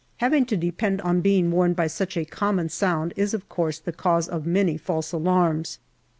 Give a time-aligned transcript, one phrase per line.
[0.17, 3.91] Having to depend on being warned by such a common sound is of course the
[3.93, 5.77] cause of many false alarms.